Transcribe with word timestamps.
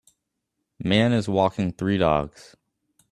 Man 0.79 1.13
is 1.13 1.29
walking 1.29 1.71
three 1.73 1.99
dogs 1.99 2.55